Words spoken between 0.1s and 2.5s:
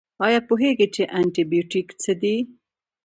ایا پوهیږئ چې انټي بیوټیک څه دي؟